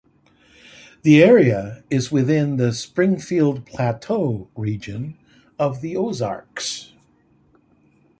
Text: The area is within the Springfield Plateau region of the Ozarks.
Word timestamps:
The 1.03 1.21
area 1.21 1.83
is 1.91 2.11
within 2.11 2.57
the 2.57 2.73
Springfield 2.73 3.67
Plateau 3.67 4.49
region 4.55 5.15
of 5.59 5.81
the 5.81 5.95
Ozarks. 5.95 6.93